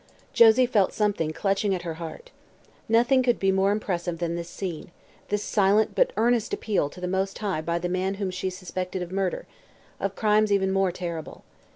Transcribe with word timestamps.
Josie 0.33 0.65
felt 0.65 0.93
something 0.93 1.29
clutching 1.31 1.75
at 1.75 1.83
her 1.83 1.93
heart. 2.01 2.31
Nothing 2.89 3.21
could 3.21 3.39
be 3.39 3.51
more 3.51 3.69
impressive 3.71 4.17
than 4.17 4.33
this 4.33 4.49
scene 4.49 4.89
this 5.29 5.43
silent 5.43 5.93
but 5.93 6.11
earnest 6.17 6.55
appeal 6.55 6.89
to 6.89 6.99
the 6.99 7.07
Most 7.07 7.37
High 7.37 7.61
by 7.61 7.77
the 7.77 7.87
man 7.87 8.15
whom 8.15 8.31
she 8.31 8.49
suspected 8.49 9.03
of 9.03 9.11
murder 9.11 9.45
of 9.99 10.15
crimes 10.15 10.51
even 10.51 10.71
more 10.71 10.91
terrible. 10.91 11.43